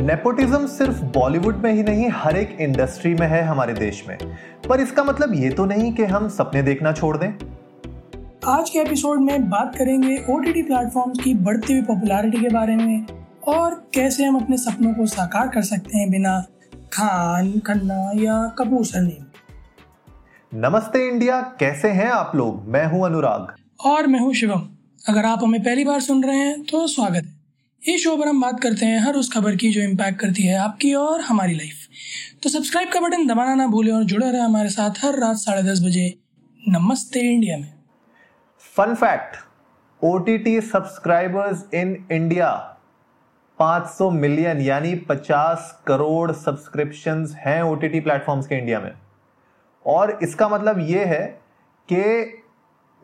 [0.00, 4.16] Nepotism सिर्फ़ बॉलीवुड में ही नहीं हर एक इंडस्ट्री में है हमारे देश में।
[4.68, 7.28] पर इसका मतलब ये तो नहीं कि हम सपने देखना छोड़ दें।
[8.46, 12.76] आज के एपिसोड में बात करेंगे ओ टी प्लेटफॉर्म्स की बढ़ती हुई पॉपुलैरिटी के बारे
[12.76, 13.06] में
[13.48, 16.38] और कैसे हम अपने सपनों को साकार कर सकते हैं बिना
[16.92, 19.24] खान खन्ना या कपूर सरनेम
[20.52, 22.68] नमस्ते इंडिया कैसे हैं आप लोग?
[22.68, 24.68] मैं हूँ अनुराग। और मैं हूँ शिवम।
[25.08, 27.33] अगर आप हमें पहली बार सुन रहे हैं तो स्वागत है।
[27.84, 30.56] इस शो पर हम बात करते हैं, हर उस खबर की जो इम्पैक्ट करती है
[30.58, 31.88] आपकी और हमारी लाइफ
[32.42, 35.62] तो सब्सक्राइब का बटन दबाना ना भूलें और जुड़े रहे हमारे साथ हर रात साढ़े
[35.62, 36.06] दस बजे
[36.68, 37.72] नमस्ते इंडिया में.
[38.76, 39.36] Fun fact
[40.02, 42.48] O T T subscribers in India
[43.58, 48.92] 500 million यानी 50 करोड़ सब्सक्रिप्शंस हैं ओ टी प्लेटफॉर्म्स के इंडिया में.
[49.84, 51.24] और इसका मतलब ये है
[51.88, 52.02] कि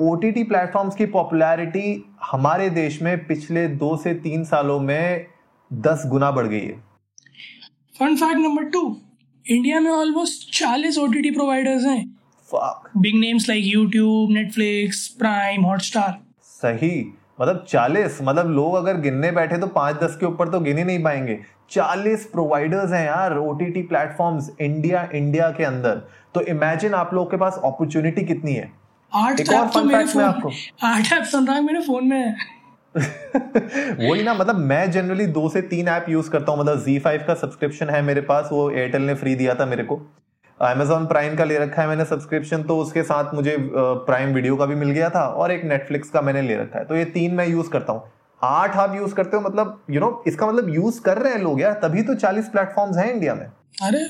[0.03, 1.89] ओ टी टी प्लेटफॉर्म्स की पॉपुलैरिटी
[2.23, 5.27] हमारे देश में पिछले दो से तीन सालों में
[5.71, 6.77] दस गुना बढ़ गई है।
[7.99, 8.81] Fun fact number two
[9.47, 12.05] India में ऑलमोस्ट चालीस ओ टी टी प्रोवाइडर्स हैं।
[12.97, 17.01] Big names like YouTube Netflix Prime Hotstar सही।
[17.41, 20.85] मतलब चालीस मतलब लोग अगर गिनने बैठे तो पाँच दस के ऊपर तो गिन ही
[20.85, 21.39] नहीं पाएँगे।
[21.71, 26.03] चालीस प्रोवाइडर्स हैं यार O T T platforms India India के अंदर।
[26.35, 28.71] तो इमेजिन आप लोग के पास अपॉर्चुनिटी कितनी है?
[29.15, 30.51] आठ ऐप तो मेरे फ़ोन आपको
[30.83, 32.35] आठ ऐप सुन रहा है मेरे फ़ोन में।
[34.11, 37.35] वही ना मतलब मैं जनरली दो से तीन ऐप यूज़ करता हूँ मतलब Z5 का
[37.35, 40.01] सब्सक्रिप्शन है मेरे पास वो एयरटेल ने फ्री दिया था मेरे को।
[40.61, 43.57] Amazon प्राइम का ले रखा है मैंने सब्सक्रिप्शन तो उसके साथ मुझे
[44.07, 46.85] प्राइम वीडियो का भी मिल गया था और एक नेटफ्लिक्स का मैंने ले रखा है।
[46.85, 48.03] तो ये तीन मैं यूज़ करता हूँ।
[48.41, 51.33] आठ आप यूज़ करते हो मतलब यू you नो know, इसका मतलब यूज़ कर रहे
[51.33, 53.47] हैं लोग यार तभी तो चालीस प्लेटफॉर्म्स हैं इंडिया में।
[53.83, 54.05] अरे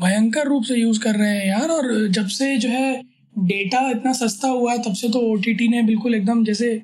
[0.00, 4.12] भयंकर रूप से यूज़ कर रहे हैं यार और जब से जो है डेटा इतना
[4.12, 6.82] सस्ता हुआ है तब से तो ओटीटी ने बिल्कुल एकदम जैसे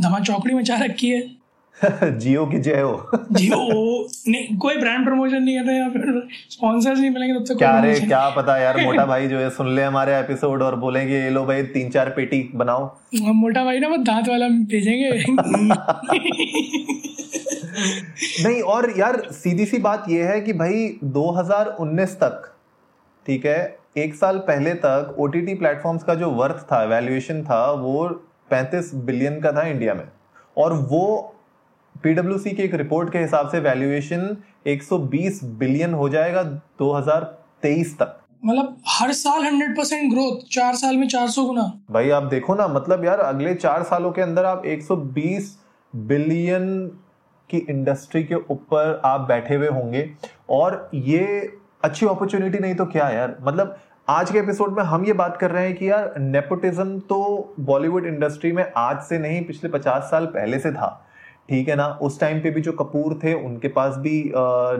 [0.00, 1.36] धमा चौकड़ी मचा रखी है।
[2.18, 3.56] जियो की जय हो। जियो
[4.28, 7.80] नहीं कोई ब्रांड प्रमोशन नहीं कर रहे या फिर स्पॉन्सर्स नहीं मिलेंगे तब तक क्या
[7.80, 11.30] रे क्या पता यार मोटा भाई जो है सुन ले हमारे एपिसोड और बोलेंगे ये
[11.30, 15.24] लो भाई तीन चार पेटी बनाओ। मोटा भाई ना वो दांत वाला भेजेंगे।
[18.44, 22.54] नहीं और यार सीधी सी बात यह है कि भाई 2019 तक
[23.26, 27.42] ठीक है एक साल पहले तक ओ टी टी प्लेटफॉर्म्स का जो वर्थ था वैल्यूएशन
[27.42, 28.08] था वो
[28.50, 30.04] 35 बिलियन का था इंडिया में।
[30.56, 31.06] और वो
[32.02, 34.36] पीडब्ल्यूसी की एक रिपोर्ट के हिसाब से वैल्यूएशन
[34.66, 36.42] 120 बिलियन हो जाएगा
[36.78, 42.10] 2023 तक। मतलब हर साल हंड्रेड परसेंट ग्रोथ चार साल में चार सौ गुना। भाई
[42.10, 45.56] आप देखो ना मतलब यार अगले चार सालों के अंदर आप 120
[45.94, 46.86] बिलियन
[47.50, 50.10] की इंडस्ट्री के ऊपर आप बैठे हुए होंगे।
[50.50, 51.24] और ये
[51.84, 53.36] अच्छी अपॉर्चुनिटी नहीं तो क्या यार?
[53.42, 53.76] मतलब
[54.08, 58.04] आज के एपिसोड में हम ये बात कर रहे हैं कि यार नेपोटिज्म तो बॉलीवुड
[58.06, 60.90] इंडस्ट्री में आज से नहीं पिछले पचास साल पहले से था।
[61.48, 61.86] ठीक है ना?
[62.02, 64.22] उस टाइम पे भी जो कपूर थे उनके पास भी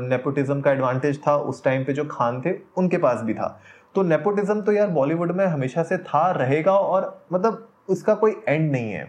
[0.08, 3.48] नेपोटिज्म का एडवांटेज था। उस टाइम पे जो खान थे उनके पास भी था।
[3.94, 8.70] तो नेपोटिज्म तो यार बॉलीवुड में हमेशा से था रहेगा और मतलब उसका कोई एंड
[8.72, 9.04] नहीं है।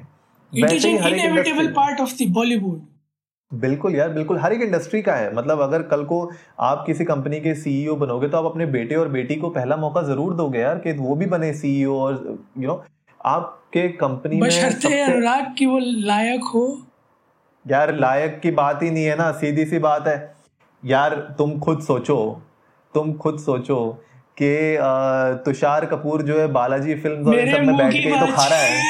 [0.53, 2.81] वैसे ही हर एक पार्ट ऑफ़ द बॉलीवुड
[3.53, 7.39] बिल्कुल यार बिल्कुल। हर एक इंडस्ट्री का है। मतलब अगर कल को आप किसी कंपनी
[7.39, 10.77] के सीईओ बनोगे तो आप अपने बेटे और बेटी को पहला मौका ज़रूर दोगे यार
[10.77, 12.83] कि वो भी बने सीईओ और यू नो
[13.25, 16.81] आपके कंपनी में सबसे- अनुराग की वो लायक हो।
[17.67, 20.35] यार लायक की बात ही नहीं है ना। सीधी सी बात है।
[20.85, 22.41] यार तुम खुद सोचो।
[22.93, 24.03] तुम खुद सोचो।
[24.41, 24.77] कि
[25.45, 28.59] तुषार कपूर जो है बालाजी फ़िल्म और सब में बैठ के ही तो खा रहा
[28.59, 28.81] है।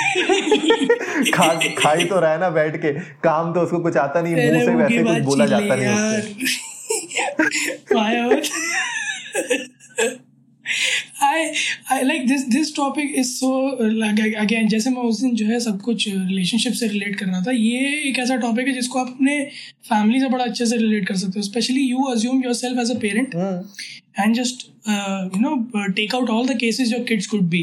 [1.31, 4.35] खा खा ही तो रहा है ना बैठ के। काम तो उसको कुछ आता नहीं
[4.35, 5.87] मुँह से वैसे कुछ बोला जाता नहीं
[11.23, 11.53] यार
[11.91, 13.51] I like this this topic is so
[13.95, 17.41] like again जैसे मैं उस दिन जो है सब कुछ रिलेशनशिप से रिलेट कर रहा
[17.47, 19.39] था ये एक ऐसा टॉपिक है जिसको आप अपने
[19.89, 22.99] फैमिली से बड़ा अच्छे से रिलेट कर सकते हो specially you assume yourself as a
[23.01, 23.35] parent
[24.21, 27.59] and just uh, you know uh, take out all the cases your kids could be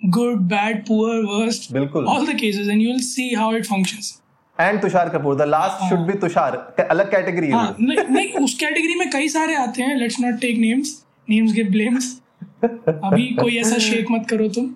[0.00, 4.16] good bad poor worst बिल्कुल। all the cases and you'll see how it functions.
[4.58, 6.56] And Tushar Kapoor the last should be Tushar
[6.90, 10.40] अलग category हाँ। है नहीं नहीं उस category में कई सारे आते हैं let's not
[10.40, 10.90] take names
[11.28, 12.10] names give blames
[12.64, 14.74] अभी कोई ऐसा शेक मत करो तुम।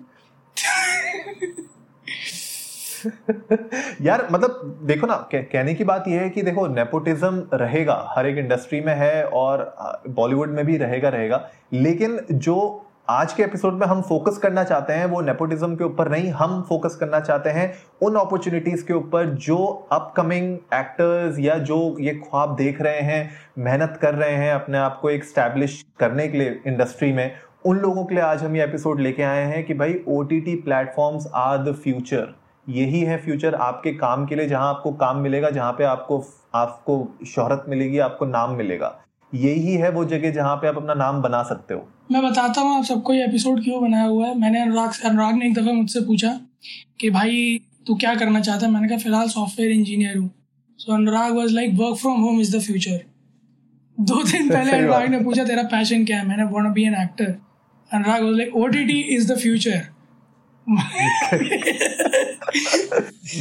[4.01, 8.27] यार मतलब देखो ना कह, कहने की बात यह है कि देखो नेपोटिज्म रहेगा हर
[8.27, 9.75] एक इंडस्ट्री में है और
[10.09, 14.93] बॉलीवुड में भी रहेगा रहेगा। लेकिन जो आज के एपिसोड में हम फोकस करना चाहते
[14.93, 19.25] हैं वो नेपोटिज्म के ऊपर नहीं हम फोकस करना चाहते हैं उन अपॉर्चुनिटीज़ के ऊपर
[19.25, 19.57] जो
[19.91, 24.99] अपकमिंग एक्टर्स या जो ये ख्वाब देख रहे हैं मेहनत कर रहे हैं अपने आप
[25.01, 27.31] को एक स्टैब्लिश करने के लिए इंडस्ट्री में
[27.65, 30.39] उन लोगों के लिए आज हम ये एपिसोड लेके आए हैं कि भाई O T
[30.41, 32.33] T platforms are the future
[32.69, 36.23] यही है फ्यूचर आपके काम के लिए जहाँ आपको काम मिलेगा जहाँ पे आपको
[36.55, 36.97] आपको
[37.27, 38.91] शोहरत मिलेगी आपको नाम मिलेगा।
[39.33, 42.77] यही है वो जगह जहाँ पे आप अपना नाम बना सकते हो। मैं बताता हूँ
[42.77, 45.73] आप सबको ये एपिसोड क्यों बनाया हुआ है। मैंने अनुराग से अनुराग ने एक दफ़ा
[45.73, 46.39] मुझसे पूछा
[46.99, 48.71] कि भाई तू क्या करना चाहता है?
[48.71, 50.29] मैंने कहा फ़िलहाल सॉफ्टवेयर इंजीनियर हूँ।
[50.79, 53.01] So Anurag was like work from home is the future
[53.97, 56.27] दो दिन पहले अनुराग ने पूछा तेरा पैशन क्या है?
[56.27, 57.35] मैंने want be an actor
[57.91, 59.81] Anurag was like, OTT इज़ द फ्यूचर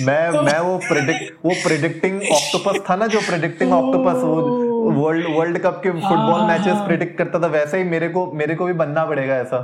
[0.06, 5.26] मैं तो मैं वो प्रेडिक्ट वो प्रिडिक्टिंग ऑक्टोपस था ना जो प्रिडिक्टिंग ऑक्टोपस वो वर्ल्ड
[5.36, 8.72] वर्ल्ड कप के फुटबॉल मैचेस प्रिडिक्ट करता था वैसे ही मेरे को मेरे को भी
[8.82, 9.58] बनना पड़ेगा ऐसा।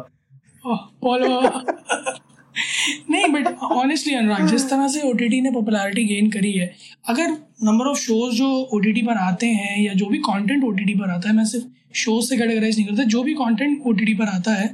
[3.10, 6.70] नहीं बट ऑनेस्टली अनुराग जिस तरह से ओटीटी ने पॉपुलैरिटी गेन करी है
[7.08, 7.30] अगर
[7.62, 11.28] नंबर ऑफ़ शोज़ जो ओटीटी पर आते हैं या जो भी कंटेंट ओ पर आता
[11.28, 11.66] है मैं सिर्फ़
[11.96, 14.70] शोज़ से कैटेगराइज नहीं करता जो भी कंटेंट ओ पर आता है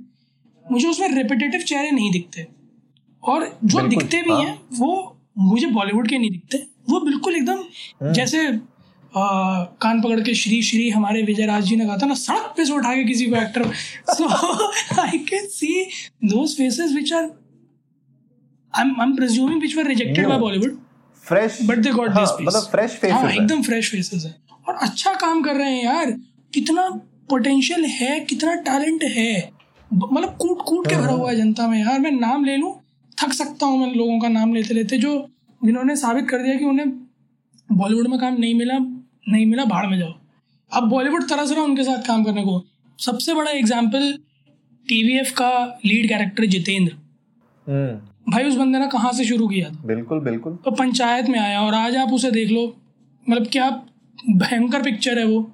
[0.67, 2.47] मुझे उसमें रिपीटेटिव चेहरे नहीं दिखते
[3.23, 6.59] और जो दिखते भी हाँ। हैं वो मुझे बॉलीवुड के नहीं दिखते
[6.89, 7.63] वो बिल्कुल एकदम
[8.03, 12.07] हाँ। जैसे आ, कान पकड़ के श्री श्री हमारे विजय राज जी ने कहा था
[12.07, 13.71] ना सड़क पे से उठा के किसी को actor
[14.11, 14.29] so
[15.01, 15.85] I can see
[16.25, 17.31] those faces which are
[18.79, 20.77] I am presuming which were rejected by Bollywood
[21.25, 24.35] fresh but they got this मतलब फ्रेश फेसेस हाँ एकदम फ्रेश फेसेस है।
[24.69, 26.11] और अच्छा काम कर रहे हैं यार।
[26.53, 26.89] कितना
[27.31, 29.53] पोटेंशियल है कितना टैलेंट है।
[29.91, 32.73] मतलब कूट कूट के भरा हुआ है जनता में यार। मैं नाम ले लूँ
[33.19, 35.13] थक सकता हूँ मैं लोगों का नाम लेते लेते जो
[35.61, 36.89] जिन्होंने साबित कर दिया कि उन्हें
[37.69, 40.13] बॉलीवुड में काम नहीं मिला नहीं मिला भाड़ में जाओ।
[40.71, 42.65] अब बॉलीवुड तरस रहा उनके साथ काम करने को।
[42.99, 44.13] सबसे बड़ा एग्ज़ाम्पल
[44.87, 45.51] टीवीएफ का
[45.85, 46.93] लीड कैरेक्टर जितेंद्र।
[47.67, 49.83] हम्म। भाई उस बंदे ने कहाँ से शुरू किया था?
[49.85, 52.77] बिल्कुल बिल्कुल। तो पंचायत में आया और आज आप उसे देख लो।
[53.31, 53.71] मतलब क्या
[54.31, 55.51] भयंकर पिक्चर है वो।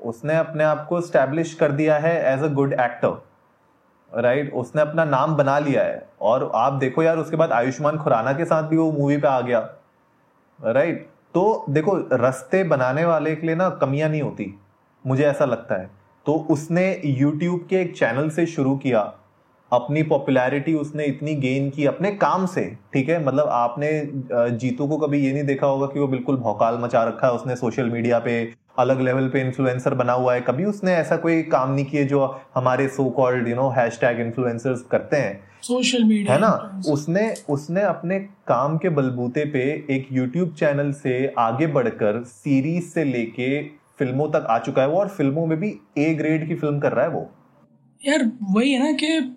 [0.00, 3.26] उसने अपने आप को स्टैब्लिश कर दिया है as a good actor
[4.12, 4.52] right?
[4.52, 8.44] उसने अपना नाम बना लिया है। और आप देखो यार उसके बाद आयुष्मान खुराना के
[8.44, 9.58] साथ भी वो मूवी पे आ गया
[10.58, 11.08] राइट right?
[11.34, 14.54] तो देखो रस्ते बनाने वाले के लिए ना कमियाँ नहीं होती
[15.04, 15.90] मुझे ऐसा लगता है।
[16.26, 19.02] तो उसने यूट्यूब के एक चैनल से शुरू किया
[19.72, 22.64] अपनी पॉपुलैरिटी उसने इतनी गेन की अपने काम से
[22.94, 23.24] ठीक है?
[23.24, 23.90] मतलब आपने
[24.52, 27.56] जीतू को कभी ये नहीं देखा होगा कि वो बिल्कुल भौकाल मचा रखा है उसने
[27.56, 28.32] सोशल मीडिया पे
[28.78, 32.24] अलग लेवल पे इन्फ्लुएंसर बना हुआ है। कभी उसने ऐसा कोई काम नहीं किए जो
[32.54, 36.82] हमारे so called you know hashtag influencers करते हैं। सोशल मीडिया है ना?
[36.88, 38.18] उसने उसने अपने
[38.48, 43.62] काम के बलबूते पे एक यूट्यूब चैनल से आगे बढ़कर सीरीज़ से लेके
[43.98, 46.92] फ़िल्मों तक आ चुका है वो और फ़िल्मों में भी ए ग्रेड की फ़िल्म कर
[46.92, 47.28] रहा है वो।
[48.00, 49.36] यार वही है ना कि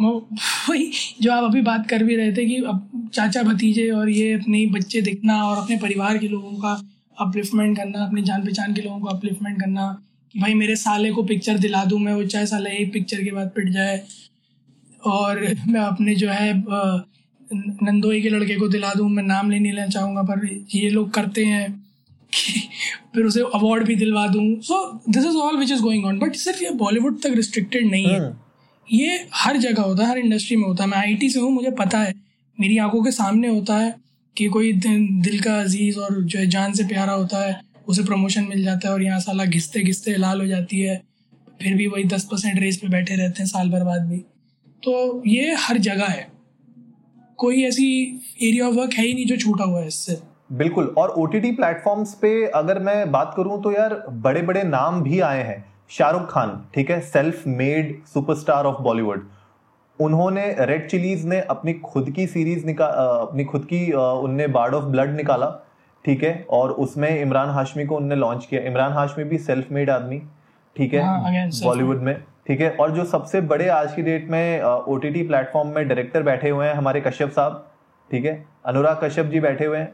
[0.00, 0.90] वही
[1.22, 4.64] जो आप अभी बात कर भी रहे थे कि अब चाचा भतीजे और ये अपने
[4.72, 6.72] बच्चे दिखना और अपने परिवार के लोगों का
[7.16, 9.86] अपलिफ्टमेंट करना, अपनी जान पहचान के लोगों को अपलिफ्टमेंट करना
[10.34, 13.30] कि भाई मेरे साले को पिक्चर दिला दूँ मैं, वो चाहे साला एक पिक्चर के
[13.32, 14.02] बाद पिट जाए
[15.02, 19.72] और मैं अपने जो है नंदोई के लड़के को दिला दूँ, मैं नाम ले नहीं
[19.72, 21.66] लेना चाहूँगा, पर ये लोग करते हैं
[23.14, 26.34] फिर उसे अवार्ड भी दिलवा दूँ so this is all which is going on but
[26.36, 28.36] सिर्फ़ ये बॉलीवुड तक रिस्ट्रिक्टेड नहीं है हाँ।
[28.92, 31.70] ये हर जगह होता है, हर इंडस्ट्री में होता है। मैं आईटी से हूँ, मुझे
[31.70, 32.14] पता है।
[32.60, 33.94] मेरी आँखों के सामने होता है
[34.36, 38.44] कि कोई दिल का अज़ीज़ और जो है जान से प्यारा होता है, उसे प्रमोशन
[38.44, 41.02] मिल जाता है और यहाँ साला घिसते घिसते लाल हो जाती है।
[41.62, 44.18] फिर भी वही दस परसेंट रेस पे बैठे रहते हैं साल भर बाद भी।
[44.82, 46.28] तो ये हर जगह है।
[47.36, 50.18] कोई ऐसी एरिया ऑफ़ वर्क है ही नहीं जो छूटा हुआ है इससे।
[50.52, 55.02] बिल्कुल। और ओ टी प्लेटफॉर्म्स पे अगर मैं बात करूँ तो यार बड़े बड़े नाम
[55.02, 57.00] भी आए हैं। शाहरुख खान ठीक है?
[57.00, 59.26] Self made superstar of Bollywood
[59.98, 62.90] उन्होंने रेड चिलीज ने अपनी खुद की सीरीज़ निकाल
[63.20, 65.50] अपनी खुद की उनने बार्ड ऑफ़ ब्लड निकाला
[66.04, 66.46] ठीक है?
[66.50, 70.20] और उसमें इमरान हाशमी को उनने लॉन्च किया। इमरान हाशमी भी सेल्फ मेड आदमी
[70.76, 71.00] ठीक है?
[71.64, 72.70] बॉलीवुड हाँ, में ठीक है?
[72.70, 76.50] और जो सबसे बड़े आज की डेट में ओ टी टी प्लेटफॉर्म में डायरेक्टर बैठे
[76.50, 77.66] हुए हैं हमारे कश्यप साहब
[78.10, 78.44] ठीक है?
[78.66, 79.92] अनुराग कश्यप जी बैठे हुए हैं।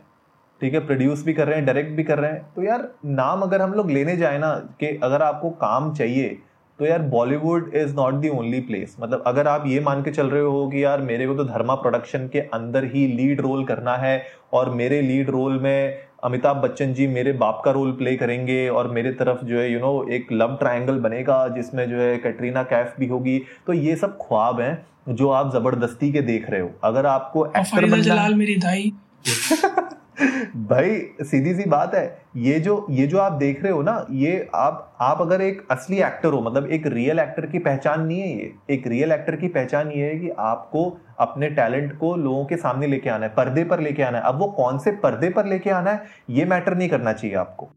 [0.60, 3.40] ठीक है प्रोड्यूस भी कर रहे हैं डायरेक्ट भी कर रहे हैं। तो यार नाम
[3.40, 6.38] अगर हम लोग लेने जाए ना कि अगर आपको काम चाहिए
[6.78, 10.26] तो यार Bollywood is not the only place मतलब अगर आप ये मान के चल
[10.26, 13.96] रहे हो कि यार मेरे को तो धर्मा प्रोडक्शन के अंदर ही लीड रोल करना
[13.96, 18.68] है और मेरे लीड रोल में अमिताभ बच्चन जी मेरे बाप का रोल प्ले करेंगे
[18.68, 21.96] और मेरे तरफ़ जो है यू you नो know, एक लव ट्रायंगल बनेगा जिसमें जो
[21.96, 26.50] है कैटरीना कैफ भी होगी तो ये सब ख्वाब हैं जो आप ज़बरदस्ती के देख
[26.50, 28.92] रहे हो। अगर आपको एक्टर बनना मेरी दाई।
[30.16, 32.04] भाई सीधी सी बात है
[32.38, 35.96] ये जो ये जो आप देख रहे हो ना ये आप आप अगर एक असली
[36.00, 39.48] एक्टर हो मतलब एक रियल एक्टर की पहचान नहीं है ये एक रियल एक्टर की
[39.50, 40.84] पहचान ये है कि आपको
[41.20, 44.38] अपने टैलेंट को लोगों के सामने लेके आना है पर्दे पर लेके आना है अब
[44.38, 47.70] वो कौन से पर्दे पर लेके आना है ये मैटर नहीं करना चाहिए आपको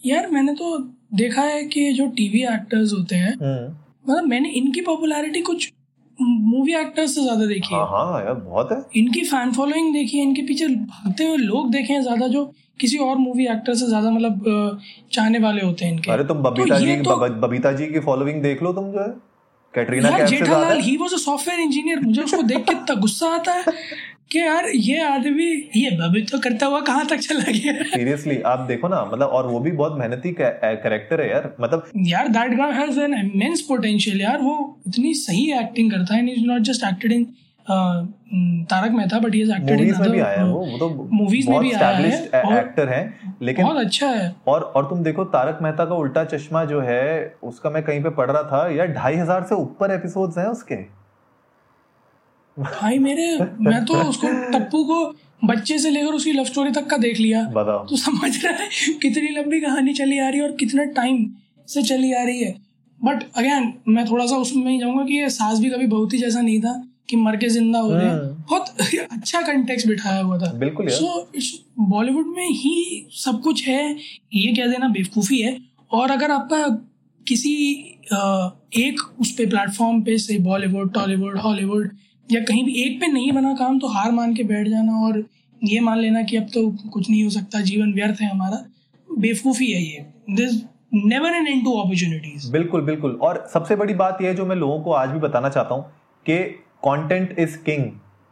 [0.00, 0.76] यार मैंने तो
[1.14, 5.72] देखा है कि जो टीवी एक्टर्स होते हैं हम्म। मतलब मैंने इनकी पॉपुलैरिटी कुछ
[6.70, 10.18] मूवी एक्टर्स से ज़्यादा देखी है। हाँ हाँ यार बहुत है। इनकी फ़ैन फॉलोइंग देखी
[10.18, 12.44] है इनके पीछे भागते हुए लोग देखे हैं ज़्यादा जो
[12.80, 14.80] किसी और मूवी एक्टर से ज़्यादा मतलब
[15.12, 18.42] चाहने वाले होते हैं इनके। अरे तुम बबीता तो जी तो- बबीता जी की फॉलोइंग
[18.42, 19.08] देख लो तुम जो है।
[19.74, 23.26] कैटरीना कैफ से ज़्यादा ही। वाज अ सॉफ्टवेयर इंजीनियर मुझे उसको देख के इतना गुस्सा
[23.34, 23.64] आता है।
[24.30, 25.46] कि यार ये आदमी
[25.76, 27.72] ये बबी तो करता हुआ कहाँ तक चला गया?
[27.84, 32.28] सीरियसली आप देखो ना मतलब और वो भी बहुत मेहनती कैरेक्टर है यार मतलब यार
[32.28, 34.54] that guy has an immense potential यार वो
[34.88, 37.24] इतनी सही एक्टिंग करता है is not just acted in
[38.70, 41.58] Tarak Mehta but is acted in movies भी आया है वो वो तो movies में
[41.60, 43.02] भी आया है और- एक्टर है
[43.42, 47.02] लेकिन बहुत अच्छा है। और और तुम देखो तारक मेहता का उल्टा चश्मा जो है
[47.42, 50.99] उसका मैं कहीं पे पढ़ रहा था यार ढाई हज़ार से ऊपर एपिसोड्स हैं उसके।
[52.56, 53.26] भाई मेरे
[53.60, 55.04] मैं तो उसको टप्पू को
[55.44, 58.68] बच्चे से लेकर उसकी लव स्टोरी तक का देख लिया। बताओ। तो समझ रहा है
[59.02, 61.24] कितनी लंबी कहानी चली आ रही है और कितना टाइम
[61.68, 62.54] से चली आ रही है।
[63.00, 66.18] बट अगेन मैं थोड़ा सा उसमें ही जाऊँगा कि ये सास भी कभी बहुत ही
[66.18, 68.76] जैसा नहीं था कि मर के ज़िंदा हो रहे हम्म। बहुत
[69.12, 71.30] अच्छा कंटेक्स बिठाया हुआ था। बिल्कुल सो
[71.80, 73.96] बॉलीवुड में ही सब कुछ है
[74.34, 75.56] ये कह देना बेवकूफ़ी है।
[75.90, 76.66] और अगर आपका
[77.26, 77.54] किसी
[78.78, 81.90] एक उस पे प्लेटफॉर्म पे से बॉलीवुड टॉलीवुड हॉलीवुड
[82.30, 85.24] या कहीं भी एक पे नहीं बना काम तो हार मान के बैठ जाना और
[85.60, 88.64] ये मान लेना कि अब तो कुछ नहीं हो सकता, जीवन व्यर्थ है हमारा।
[89.08, 90.62] बेवकूफ़ी है ये। This
[90.94, 94.80] never an end to opportunities बिल्कुल बिल्कुल। और सबसे बड़ी बात यह जो मैं लोगों
[94.82, 95.84] को आज भी बताना चाहता हूँ
[96.26, 96.38] कि
[96.84, 97.84] कंटेंट इज़ किंग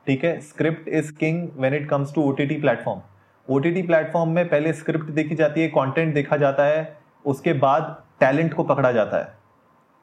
[0.07, 0.41] ठीक है?
[0.41, 3.01] Script is king when it comes to OTT platform
[3.49, 8.55] OTT platform में पहले स्क्रिप्ट देखी जाती है कॉन्टेंट देखा जाता है, उसके बाद टैलेंट
[8.55, 9.33] को पकड़ा जाता है,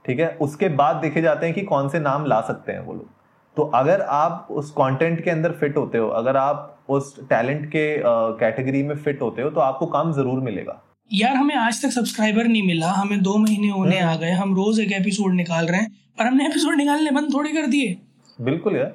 [0.05, 0.29] ठीक है?
[0.41, 3.09] उसके बाद देखे जाते हैं कि कौन से नाम ला सकते हैं वो लोग।
[3.57, 7.85] तो अगर आप उस कंटेंट के अंदर फिट होते हो अगर आप उस टैलेंट के
[8.39, 10.81] कैटेगरी में फिट होते हो तो आपको काम ज़रूर मिलेगा।
[11.11, 14.53] यार हमें आज तक सब्सक्राइबर नहीं मिला। हमें दो महीने होने हम्म। आ गए। हम
[14.55, 17.97] रोज एक एपिसोड निकाल रहे हैं पर हमने एपिसोड निकालने बंद थोड़ी कर दिए।
[18.39, 18.93] बिल्कुल यार।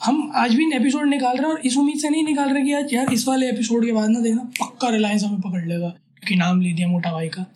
[0.00, 2.72] हम आज भी एपिसोड निकाल रहे हैं और इस उम्मीद से नहीं निकाल रहे कि
[2.74, 6.36] आज यार इस वाले एपिसोड के बाद ना देखना पक्का रिलायंस हमें पकड़ लेगा क्योंकि
[6.36, 7.46] नाम ले दिया मोटा भाई का।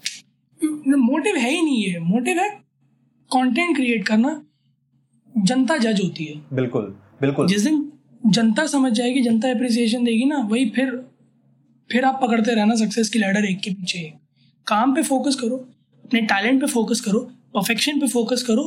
[0.98, 2.48] मोटिव है ही नहीं है मोटिव है
[3.30, 4.40] कंटेंट क्रिएट करना।
[5.34, 7.90] जनता जज होती है। बिल्कुल बिल्कुल। जिस दिन
[8.26, 10.90] जनता समझ जाएगी जनता अप्रिसिएशन देगी ना वही फिर
[11.90, 14.14] फिर आप पकड़ते रहना सक्सेस की लैडर एक के पीछे एक।
[14.66, 15.56] काम पे फोकस करो
[16.04, 17.18] अपने टैलेंट पे फोकस करो
[17.54, 18.64] परफेक्शन पे फोकस करो।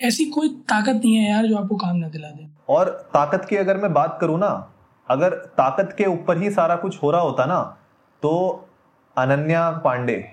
[0.00, 3.56] ऐसी कोई ताकत नहीं है यार जो आपको काम ना दिला दे। और ताकत की
[3.56, 4.48] अगर मैं बात करूँ ना
[5.08, 7.60] अगर ताकत के ऊपर ही सारा कुछ हो रहा होता ना
[8.22, 8.32] तो
[9.16, 10.24] अनन्या पांडे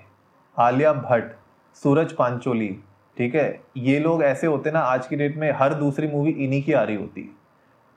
[0.56, 1.32] आलिया भट्ट
[1.76, 2.68] सूरज पांचोली
[3.16, 3.60] ठीक है?
[3.76, 6.82] ये लोग ऐसे होते ना आज की डेट में हर दूसरी मूवी इन्हीं की आ
[6.82, 7.22] रही होती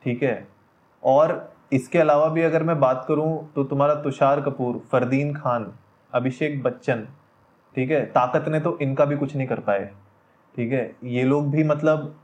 [0.02, 0.48] ठीक है?
[1.04, 5.72] और इसके अलावा भी अगर मैं बात करूँ तो तुम्हारा तुषार कपूर फरदीन खान
[6.14, 7.06] अभिषेक बच्चन
[7.76, 8.06] ठीक है?
[8.08, 9.86] ताकत ने तो इनका भी कुछ नहीं कर पाए
[10.56, 10.92] ठीक है?
[11.04, 12.16] ये लोग भी मतलब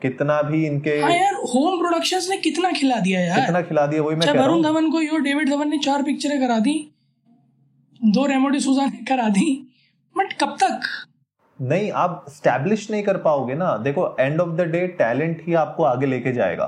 [0.00, 4.02] कितना भी इनके हाँ यार होम प्रोडक्शंस ने कितना खिला दिया यार। कितना खिला दिया
[4.02, 6.74] वही मैं कह रहा वरुण धवन को यो डेविड धवन ने चार पिक्चरें करा दी
[8.00, 9.50] दो रेमोडी डिसूजा ने करा दी
[10.16, 10.80] बट कब तक?
[11.62, 15.84] नहीं आप स्टैब्लिश नहीं कर पाओगे ना। देखो end of the day talent ही आपको
[15.84, 16.66] आगे लेके जाएगा।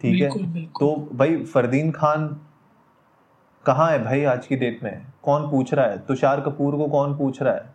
[0.00, 0.28] ठीक है?
[0.28, 2.28] बिल्कुल तो भाई फरदीन खान
[3.64, 5.06] कहाँ है भाई आज की डेट में?
[5.22, 5.98] कौन पूछ रहा है?
[5.98, 7.74] तुषार कपूर को कौन पूछ रहा है?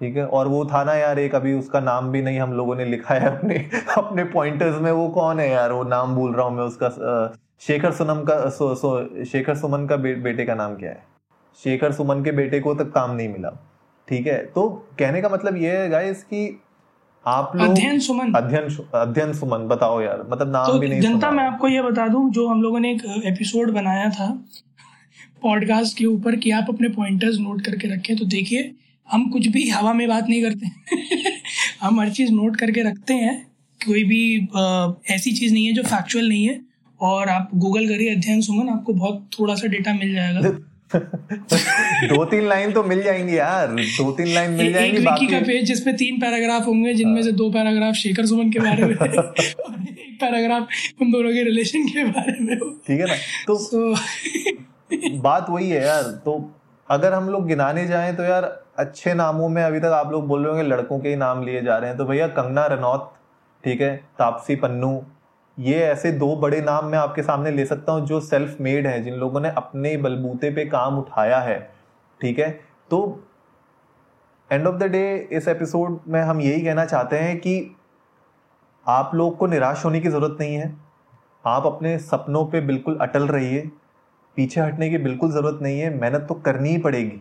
[0.00, 0.26] ठीक है?
[0.26, 3.14] और वो था ना यार एक अभी उसका नाम भी नहीं हम लोगों ने लिखा
[3.14, 3.56] है अपने
[3.96, 5.72] अपने पॉइंटर्स में। वो कौन है यार?
[5.72, 9.96] वो नाम भूल रहा हूँ मैं उसका शेखर सुनम का सो, सो, शेखर सुमन का
[9.96, 11.02] बे, बेटे का नाम क्या है?
[11.58, 13.52] शेखर सुमन के बेटे को तक काम नहीं मिला।
[14.08, 14.36] ठीक है?
[14.46, 16.60] तो कहने का मतलब ये है गाइस कि
[17.26, 21.30] आप लोग अध्ययन सुमन। अध्ययन अध्ययन सुमन बताओ यार। मतलब नाम तो भी नहीं जनता
[21.30, 24.26] मैं आपको ये बता दूँ जो हम लोगों ने एक एपिसोड बनाया था
[25.42, 28.74] पॉडकास्ट के ऊपर कि आप अपने पॉइंटर्स नोट करके रखें तो देखिए
[29.08, 30.66] हम कुछ भी हवा में बात नहीं करते।
[31.80, 33.46] हम हर चीज़ नोट करके रखते हैं।
[33.80, 34.22] कोई भी
[35.14, 36.60] ऐसी चीज़ नहीं है जो फैक्चुअल नहीं है।
[37.00, 40.40] और आप गूगल करिए अध्ययन सुमन आपको बहुत थोड़ा सा डेटा मिल जाएगा।
[40.94, 45.26] दो तीन लाइन तो मिल जाएँगी यार। दो तीन लाइन मिल एक जाएँगी विकी बाकी
[45.26, 48.94] का पेज जिसपे तीन पैराग्राफ होंगे जिनमें से दो पैराग्राफ शेखर सुमन के बारे में
[48.96, 50.68] और एक पैराग्राफ
[51.02, 53.14] उन दोनों के रिलेशन के बारे में हो। ठीक है ना?
[53.46, 56.38] तो तो बात वही है यार। तो
[56.88, 58.44] अगर हम लोग गिनाने जाएँ तो यार
[58.78, 61.62] अच्छे नामों में अभी तक आप लोग बोल रहे होंगे लड़कों के ही नाम लिए
[61.62, 63.12] जा रहे हैं। तो भैया कंगना रनौत
[63.64, 63.96] ठीक है?
[64.18, 64.90] तापसी पन्नू
[65.58, 69.02] ये ऐसे दो बड़े नाम मैं आपके सामने ले सकता हूँ जो सेल्फ मेड है,
[69.02, 71.58] जिन लोगों ने अपने बलबूते पे काम उठाया है,
[72.20, 72.50] ठीक है?
[72.90, 72.98] तो
[74.50, 77.76] एंड ऑफ़ द डे इस एपिसोड में हम यही कहना चाहते हैं कि
[78.86, 80.74] आप लोग को निराश होने की ज़रूरत नहीं है।
[81.44, 83.70] आप अपने सपनों पे बिल्कुल अटल रहिए।
[84.36, 87.20] पीछे हटने की बिल्कुल ज़रूरत नहीं है। मेहनत तो करनी ही पड़ेगी,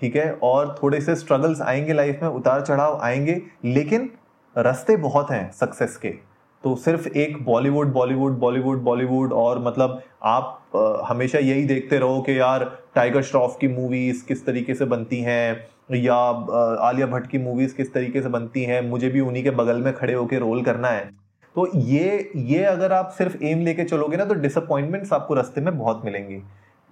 [0.00, 0.30] ठीक है?
[0.42, 4.10] और थोड़े से स्ट्रगल्स आएँगे लाइफ में, उतार चढ़ाव आएँगे, लेकिन
[4.56, 6.14] रास्ते बहुत हैं सक्सेस के।
[6.64, 12.20] तो सिर्फ़ एक बॉलीवुड बॉलीवुड बॉलीवुड बॉलीवुड और मतलब आप आ, हमेशा यही देखते रहो
[12.20, 16.14] कि यार टाइगर श्रॉफ की मूवीज़ किस तरीके से बनती हैं या
[16.88, 19.92] आलिया भट्ट की मूवीज़ किस तरीके से बनती हैं मुझे भी उन्हीं के बगल में
[19.92, 21.04] खड़े होकर रोल करना है।
[21.54, 25.76] तो ये ये अगर आप सिर्फ़ एम लेके चलोगे ना तो डिसअपॉइंटमेंट्स आपको रास्ते में
[25.78, 26.42] बहुत मिलेंगी।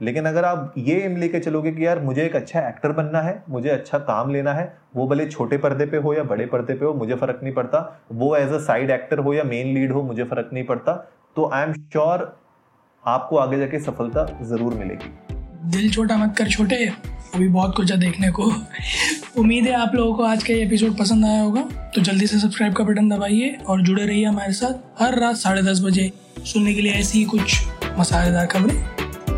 [0.01, 3.43] लेकिन अगर आप ये एम लेके चलोगे कि यार मुझे एक अच्छा एक्टर बनना है,
[3.51, 4.65] मुझे अच्छा काम लेना है,
[4.97, 8.07] वो भले छोटे पर्दे पे हो या बड़े पर्दे पे हो, मुझे फ़र्क नहीं पड़ता।
[8.13, 10.93] वो एज अ साइड एक्टर हो या मेन लीड हो, मुझे फ़र्क नहीं पड़ता।
[11.37, 12.31] तो आई एम श्योर
[13.05, 15.11] आपको आगे जाके सफलता ज़रूर मिलेगी।
[15.71, 16.87] दिल छोटा मत कर छोटे।
[17.35, 18.51] अभी बहुत कुछ है देखने को।
[19.39, 21.63] उम्मीद है आप लोगों को आज का ये एपिसोड पसंद आया होगा।
[21.95, 25.63] तो जल्दी से सब्सक्राइब का बटन दबाइए और जुड़े रहिए हमारे साथ हर रात साढ़े
[25.63, 26.11] दस बजे।
[26.45, 27.63] सुनने के लिए ऐसी ही कुछ
[27.99, 29.02] मसालेदार खबरें।